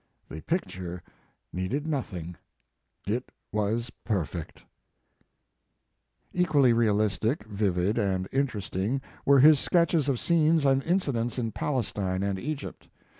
[0.29, 1.03] The picture
[1.53, 2.35] needed nothing.
[3.05, 6.41] It was perfect." His Life and Work.
[6.41, 12.39] Equally realistic, vivid and interesting were his sketches of scenes and incidents in Palestine and
[12.39, 12.87] Egypt.